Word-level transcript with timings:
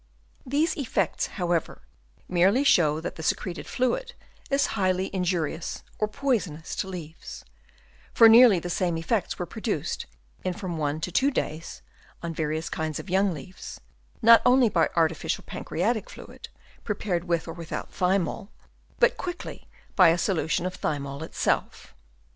These 0.47 0.75
effects, 0.77 1.27
how 1.37 1.51
ever, 1.51 1.83
merely 2.27 2.63
show 2.63 2.99
that 3.01 3.17
the 3.17 3.21
secreted 3.21 3.67
fluid 3.67 4.15
is 4.49 4.65
highly 4.73 5.13
injurious 5.13 5.83
or 5.99 6.07
poisonous 6.07 6.75
to 6.77 6.87
leaves; 6.87 7.45
for 8.11 8.27
nearly 8.27 8.57
the 8.57 8.67
same 8.71 8.97
effects 8.97 9.37
were 9.37 9.45
produced 9.45 10.07
in 10.43 10.53
from 10.53 10.77
one 10.79 11.01
to 11.01 11.11
two 11.11 11.29
days 11.29 11.83
on 12.23 12.33
various 12.33 12.67
kinds 12.67 12.99
of 12.99 13.11
young 13.11 13.31
leaves, 13.31 13.79
not 14.23 14.41
only 14.43 14.69
by 14.69 14.89
artificial 14.95 15.43
pancreatic 15.45 16.09
fluid, 16.09 16.49
prepared 16.83 17.25
with 17.25 17.47
or 17.47 17.53
without 17.53 17.91
thymol, 17.93 18.49
but 18.97 19.17
quickly 19.17 19.67
by 19.95 20.09
a 20.09 20.17
solution 20.17 20.65
of 20.65 20.75
thymol 20.81 21.19
by 21.19 21.25
itself. 21.27 21.93